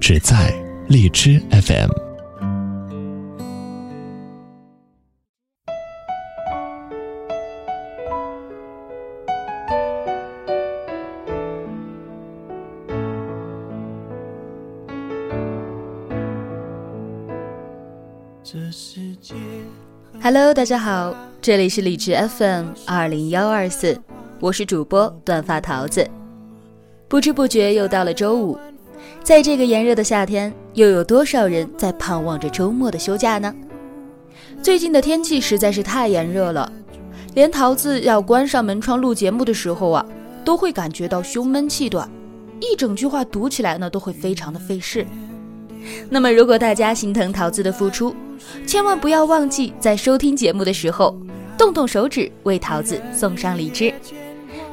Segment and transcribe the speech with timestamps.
[0.00, 0.52] 只在
[0.88, 1.90] 荔枝 FM。
[20.22, 23.98] Hello，大家好，这里是荔枝 FM 二零幺二四，
[24.40, 26.08] 我是主播短发桃子。
[27.08, 28.58] 不知不觉又到了周五。
[29.22, 33.54] 在这个炎热的夏天，又有多少人在盼望着周末的休假呢？
[34.62, 36.70] 最近的天气实在是太炎热了，
[37.34, 40.04] 连桃子要关上门窗录节目的时候啊，
[40.44, 42.08] 都会感觉到胸闷气短，
[42.60, 45.06] 一整句话读起来呢都会非常的费事。
[46.08, 48.14] 那么，如果大家心疼桃子的付出，
[48.66, 51.14] 千万不要忘记在收听节目的时候，
[51.58, 53.92] 动动手指为桃子送上荔枝。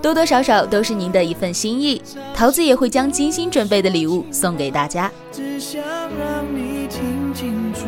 [0.00, 2.00] 多多少少都是您的一份心意，
[2.34, 5.10] 桃子也会将精心准备的礼物送给大家。
[5.32, 7.86] 只想让你听清楚，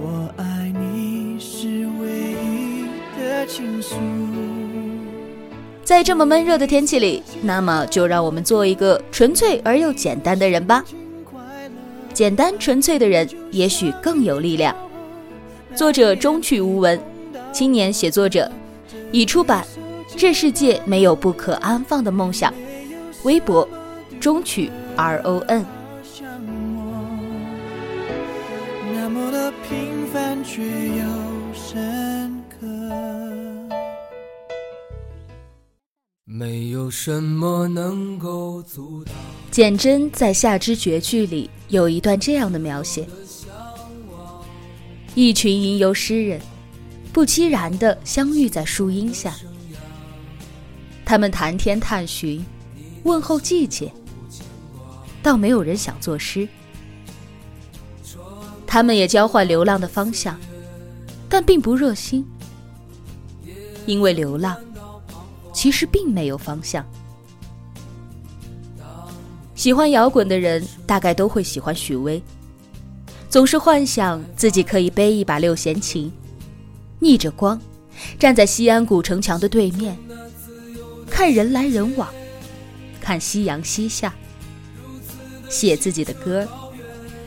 [0.00, 2.08] 我爱你是唯
[2.42, 2.86] 一
[3.18, 3.94] 的倾诉。
[5.84, 10.84] 在这么闷热的天气里，那么就让我们做一个纯粹而又简单的人吧。
[12.12, 14.74] 简单纯粹的人，也许更有力量。
[15.74, 17.00] 作者中曲无闻，
[17.52, 18.50] 青年写作者，
[19.12, 19.64] 已出版。
[20.16, 22.52] 这世界没有不可安放的梦想。
[23.24, 23.68] 微博，
[24.20, 25.64] 中曲 R O N。
[36.24, 39.14] 没有什么能够阻挡。
[39.50, 43.06] 简真在《夏之绝句》里有一段这样的描写：
[45.14, 46.40] 一群吟游诗人，
[47.12, 49.34] 不期然的相遇在树荫下。
[51.08, 52.44] 他们谈天探寻，
[53.04, 53.90] 问候季节，
[55.22, 56.46] 倒没有人想作诗。
[58.66, 60.38] 他们也交换流浪的方向，
[61.26, 62.22] 但并不热心，
[63.86, 64.54] 因为流浪
[65.50, 66.84] 其实并没有方向。
[69.54, 72.22] 喜欢摇滚的人大概都会喜欢许巍，
[73.30, 76.12] 总是幻想自己可以背一把六弦琴，
[76.98, 77.58] 逆着光，
[78.18, 79.96] 站在西安古城墙的对面。
[81.18, 82.08] 看人来人往，
[83.00, 84.14] 看夕阳西下，
[85.50, 86.46] 写自己的歌，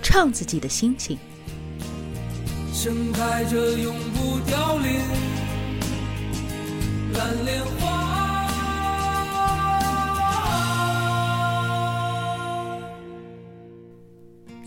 [0.02, 1.18] 唱自己的心情。
[2.74, 4.94] 盛开着永不凋零
[7.16, 8.48] 蓝莲花。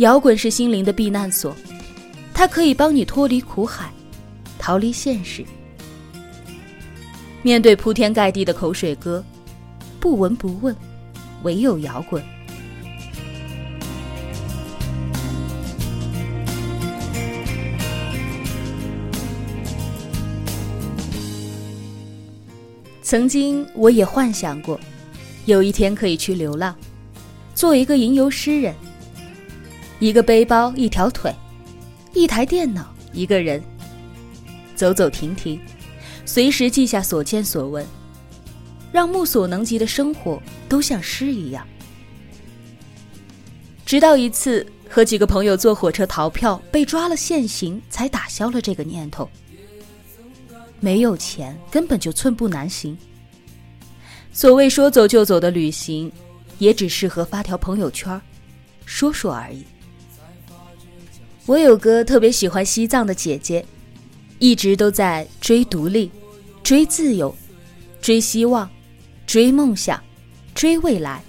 [0.01, 1.57] 摇滚是心灵的避难所，
[2.35, 3.91] 它可以帮你脱离苦海，
[4.59, 5.43] 逃离现实。
[7.45, 9.23] 面对铺天盖地的口水歌，
[10.01, 10.75] 不闻不问，
[11.43, 12.25] 唯有摇滚。
[23.03, 24.81] 曾经我也幻想过，
[25.45, 26.75] 有一天可以去流浪，
[27.55, 28.75] 做一个吟游诗人。
[30.01, 31.31] 一个背包，一条腿，
[32.15, 33.63] 一台电脑，一个人，
[34.75, 35.61] 走走停停。
[36.27, 37.87] 随时记下所见所闻，
[38.91, 41.67] 让目所能及的生活都像诗一样。
[43.85, 49.29] 直到一次和几个朋友坐火车逃票被抓了现行，才打消了这个念头。
[50.81, 52.97] 没有钱，根本就寸步难行。
[54.33, 56.11] 所谓说走就走的旅行，
[56.59, 58.21] 也只适合发条朋友圈，
[58.85, 59.65] 说说而已。
[61.47, 63.65] 我有个特别喜欢西藏的姐姐。
[64.39, 66.11] 一直都在追独立，
[66.63, 67.35] 追自由，
[68.01, 68.69] 追希望，
[69.27, 70.03] 追梦想，
[70.55, 71.23] 追未来。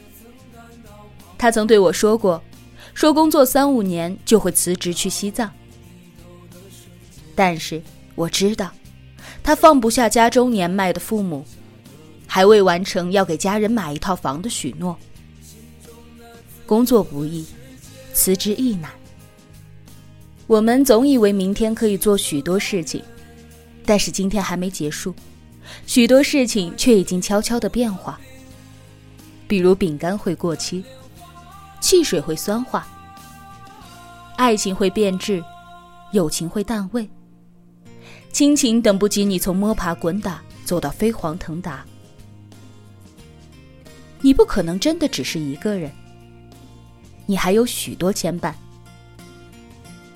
[1.37, 2.41] 他曾对我说过，
[2.93, 5.51] 说工作三五年就会辞职去西藏。
[7.35, 7.81] 但是
[8.15, 8.71] 我知道，
[9.43, 11.45] 他放不下家中年迈的父母，
[12.25, 14.97] 还未完成要给家人买一套房的许诺。
[16.65, 17.45] 工作不易，
[18.13, 18.89] 辞职亦难。
[20.47, 23.01] 我们总以为明天可以做许多事情，
[23.83, 25.13] 但是今天还没结束，
[25.87, 28.19] 许多事情却已经悄悄的变化。
[29.47, 30.83] 比如饼干会过期，
[31.79, 32.87] 汽水会酸化，
[34.37, 35.43] 爱情会变质，
[36.11, 37.09] 友情会淡味，
[38.31, 41.83] 亲情等不及你从摸爬滚打走到飞黄腾达。
[44.21, 45.91] 你不可能真的只是一个人，
[47.25, 48.53] 你还有许多牵绊，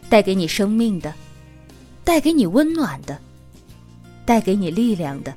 [0.10, 1.14] 带给你生命的，
[2.04, 3.20] 带给你温暖的，
[4.26, 5.34] 带给你力量的，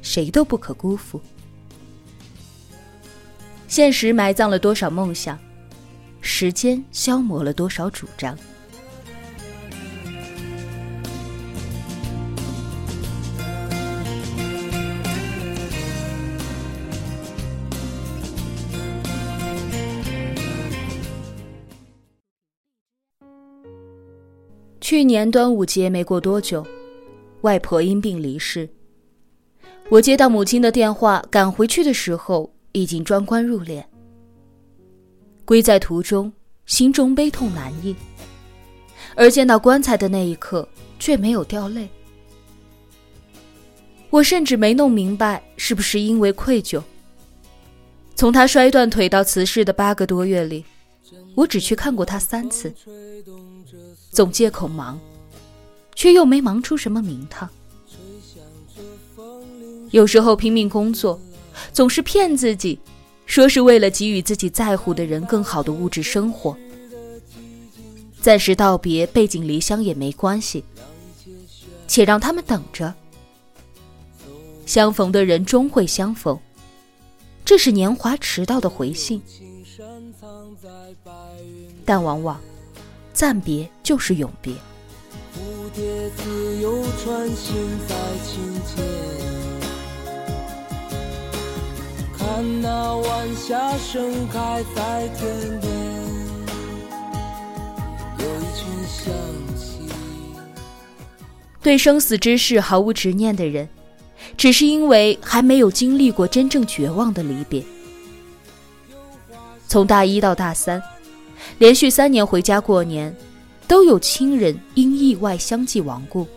[0.00, 1.20] 谁都不可辜负。
[3.68, 5.38] 现实埋葬了多少梦想，
[6.20, 8.38] 时间消磨了多少主张。
[24.94, 26.64] 去年端午节没过多久，
[27.40, 28.68] 外婆因病离世。
[29.88, 32.48] 我接到母亲的电话，赶回去的时候。
[32.70, 33.82] 已经装棺入殓，
[35.44, 36.32] 归在途中，
[36.66, 37.94] 心中悲痛难抑。
[39.16, 40.68] 而见到棺材的那一刻，
[41.00, 41.88] 却没有掉泪。
[44.10, 46.80] 我甚至没弄明白，是不是因为愧疚。
[48.14, 50.64] 从他摔断腿到辞世的八个多月里，
[51.34, 52.72] 我只去看过他三次，
[54.10, 54.98] 总借口忙，
[55.94, 57.48] 却又没忙出什么名堂。
[59.90, 61.20] 有时候拼命工作。
[61.72, 62.78] 总是骗自己，
[63.26, 66.56] 说是为了给予自己在乎的人更好的物质生活。
[68.20, 70.64] 暂时道别，背井离乡也没关系，
[71.86, 72.92] 且让他们等着。
[74.66, 76.36] 相逢的人终会相逢，
[77.44, 79.22] 这是年华迟到的回信。
[81.84, 82.40] 但往往，
[83.12, 84.54] 暂别就是永别。
[85.34, 85.38] 蝴
[85.74, 87.54] 蝶自由穿行
[87.86, 87.94] 在
[88.24, 88.84] 清涧。
[92.16, 95.72] 看那晚霞盛开在天边，
[98.18, 99.14] 有一群向
[99.56, 99.90] 西。
[101.62, 103.68] 对生死之事毫无执念的人，
[104.36, 107.62] 只是因为还没有经历过真正绝望的离别。
[109.74, 110.80] 从大一到大三，
[111.58, 113.12] 连续三年回家过年，
[113.66, 116.28] 都有亲人因意外相继亡故。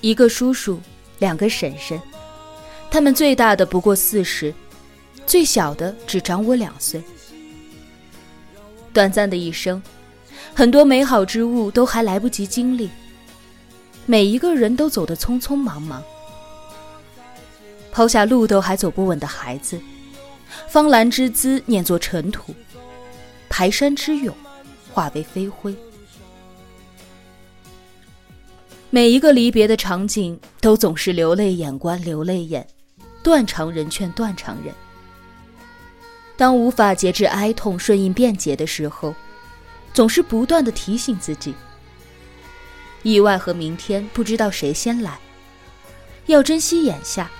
[0.00, 0.80] 一个叔叔，
[1.20, 2.02] 两个婶婶，
[2.90, 4.52] 他们最大的不过四十。
[5.24, 7.00] 最小的只长我两岁。
[8.92, 9.80] 短暂的一生，
[10.52, 12.90] 很多美好之物都还来不及经历。
[14.04, 16.02] 每一个人都走得匆匆忙忙，
[17.92, 19.80] 抛下路都还走不稳的孩子，
[20.68, 22.54] 芳兰之姿碾作尘土，
[23.48, 24.34] 排山之勇
[24.92, 25.74] 化为飞灰。
[28.90, 32.66] 每一个离别的场景，都总是流泪眼观流泪眼，
[33.22, 34.72] 断肠人劝断肠人。
[36.36, 39.14] 当无法节制哀痛、顺应便捷的时候，
[39.92, 41.54] 总是不断的提醒自己：
[43.02, 45.18] 意外和明天不知道谁先来，
[46.26, 47.30] 要珍惜眼下，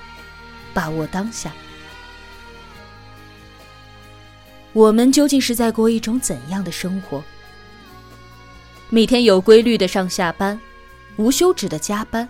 [0.75, 1.53] 把握当下。
[4.77, 7.25] 我们究竟是在过一种怎样的生活？
[8.91, 10.61] 每天有规律的上下班，
[11.17, 12.29] 无休止的加班，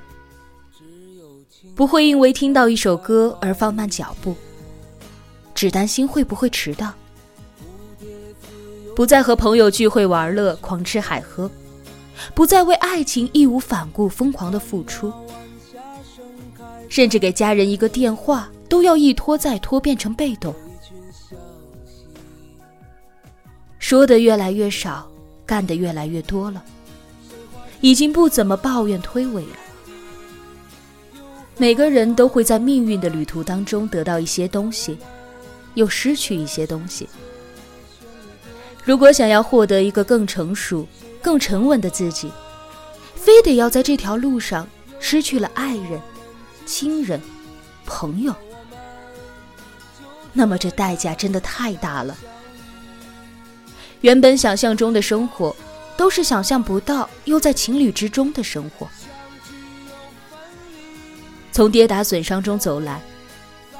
[1.75, 4.37] 不会因为听到一首歌而放慢脚步。
[5.57, 6.93] 只担心会不会迟到，
[8.95, 11.51] 不再和朋友聚会玩乐、狂吃海喝，
[12.33, 15.13] 不再为爱情义无反顾、疯狂的付出，
[16.89, 20.55] 甚至给家人一个电话都要一拖再拖，变成被动。
[23.87, 25.09] 说的越来越少，
[25.47, 26.61] 干的越来越多了，
[27.81, 29.57] 已经不怎么抱怨推诿了。
[31.57, 34.99] 每个人都会在命运的旅途当中得到一些东西。
[35.75, 37.09] 又失去一些东西。
[38.83, 40.85] 如果想要获得一个更成熟、
[41.23, 42.33] 更沉稳的自己，
[43.15, 44.67] 非得要在这条路上
[44.99, 46.01] 失去了爱人、
[46.65, 47.21] 亲人、
[47.85, 48.35] 朋友，
[50.33, 52.17] 那么这代价真的太大了。
[54.07, 55.53] 原本想象中的生活，
[55.97, 58.89] 都是想象不到又在情理之中的生活。
[61.51, 63.03] 从跌打损伤中走来，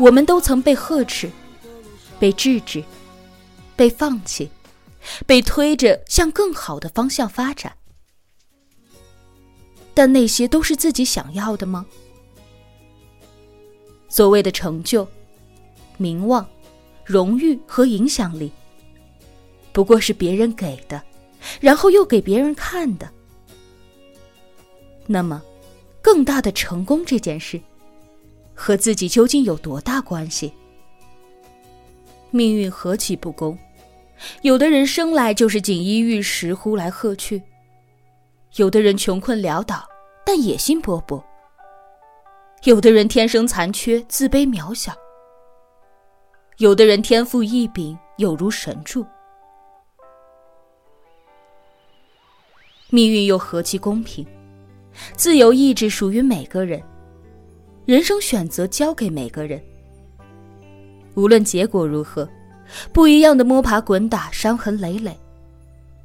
[0.01, 1.31] 我们都曾被呵斥。
[2.19, 2.83] 被制止，
[3.77, 4.51] 被放弃，
[5.27, 7.77] 被推着向更好的方向发展，
[9.95, 11.87] 但那些都是自己想要的吗？
[14.09, 15.07] 所谓的成就、
[15.99, 16.45] 名望、
[17.05, 18.51] 荣誉和影响力，
[19.77, 21.03] 不过是别人给的，
[21.61, 23.07] 然后又给别人看的。
[25.07, 25.43] 那么，
[26.01, 27.61] 更大的成功这件事，
[28.55, 30.51] 和自己究竟有多大关系？
[32.31, 33.59] 命运何其不公，
[34.41, 37.39] 有的人生来就是锦衣玉食，呼来喝去；
[38.55, 39.87] 有的人穷困潦倒，
[40.25, 41.23] 但野心勃勃；
[42.65, 44.95] 有的人天生残缺，自卑渺小；
[46.57, 49.05] 有的人天赋异禀，有如神助。
[52.91, 54.25] 命运又何其公平！
[55.17, 56.81] 自由意志属于每个人，
[57.85, 59.61] 人生选择交给每个人。
[61.15, 62.29] 无论结果如何，
[62.93, 65.19] 不一样的摸爬滚打，伤痕累累，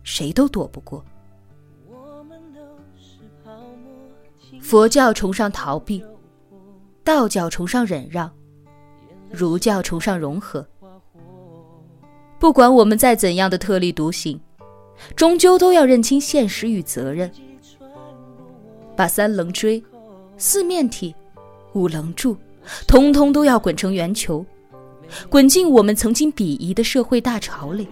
[0.04, 1.04] 谁都躲不过。
[4.60, 6.04] 佛教崇尚逃避，
[7.04, 8.32] 道教崇尚忍让，
[9.30, 10.66] 儒教崇尚融合。
[12.40, 14.40] 不管我们再怎样的特立独行，
[15.16, 17.32] 终究都要认清现实与责任。
[18.96, 19.84] 把三棱锥、
[20.38, 21.16] 四面体、
[21.74, 22.38] 五棱柱，
[22.88, 24.46] 通通都要滚成圆球，
[25.30, 27.88] 滚进我们曾经鄙夷的社会大潮里。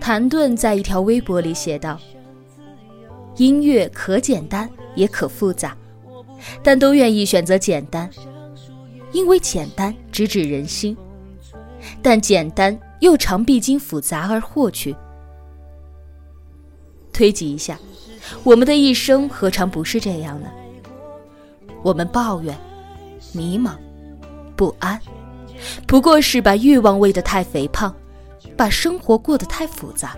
[0.00, 1.98] 谭盾在一条微博里写道
[3.38, 5.76] ：“音乐可简单也可复杂，
[6.62, 8.08] 但都愿意选择简单，
[9.12, 10.94] 因为简单直指人心，
[12.02, 14.96] 但简单又常必经复杂而获取。”
[17.12, 17.78] 推及一下。
[18.42, 20.48] 我们的一生何尝不是这样呢？
[21.82, 22.56] 我们抱怨、
[23.34, 23.72] 迷茫、
[24.56, 24.98] 不安，
[25.86, 27.94] 不过是把欲望喂得太肥胖，
[28.56, 30.16] 把生活过得太复杂。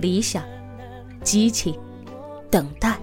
[0.00, 0.42] 理想、
[1.22, 1.78] 激情、
[2.50, 2.98] 等待，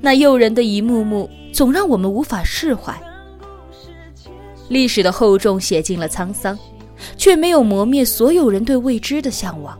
[0.00, 2.96] 那诱人的一幕幕，总让我们无法释怀。
[4.68, 6.56] 历史的厚重写尽了沧桑，
[7.16, 9.78] 却没有磨灭所有人对未知的向往。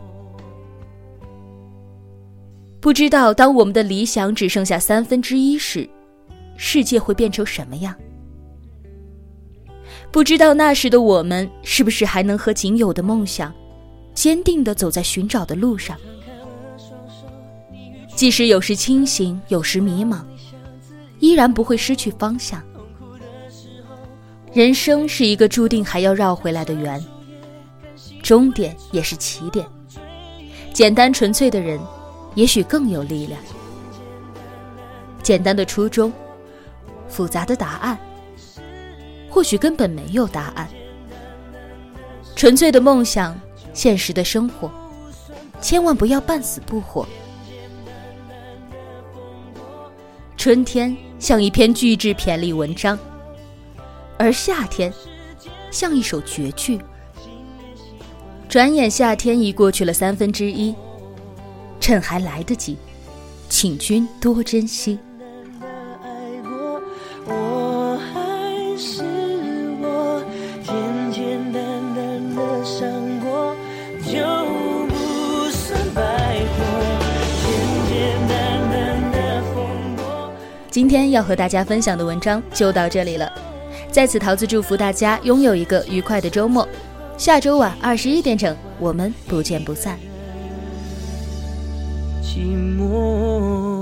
[2.79, 5.89] 不知道当我们的理想只剩下三分之一时，
[6.57, 7.95] 世界会变成什么样？
[10.11, 13.53] 不知道那时的我们是不是还能和仅有的梦想，
[14.13, 15.97] 坚定地走在寻找的路上？
[18.15, 20.19] 即使有时清醒，有时迷茫，
[21.19, 22.61] 依然不会失去方向。
[24.51, 27.03] 人生是一个注定还要绕回来的圆，
[28.23, 29.63] 终点也是起点。
[30.73, 31.79] 简单纯粹的人。
[32.35, 33.39] 也许更有力量。
[35.21, 36.11] 简单的初衷，
[37.07, 37.95] 复杂的答案，
[39.29, 40.67] 或许根本没有答案。
[42.35, 43.39] 纯粹的梦想，
[43.71, 44.67] 现实的生活，
[45.61, 47.07] 千万不要半死不活。
[50.35, 52.97] 春天像一篇巨制骈俪文章，
[54.17, 54.91] 而夏天
[55.69, 56.81] 像一首绝句。
[58.53, 60.75] 转眼夏天已过去了三分之一。
[61.79, 62.77] 趁还来得及，
[63.49, 64.99] 请君多珍惜。
[80.69, 83.33] 今天要和大家分享的文章就到这里了，
[83.91, 86.69] 在此桃子祝福大家拥有一个愉快的周末，
[87.17, 89.97] 下周晚二十一点整，我们不见不散。
[92.21, 92.39] 寂
[92.77, 93.72] 寞。